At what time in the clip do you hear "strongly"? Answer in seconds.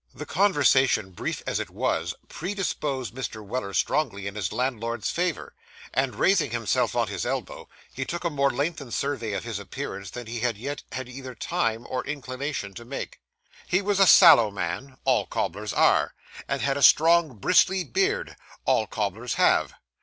3.71-4.25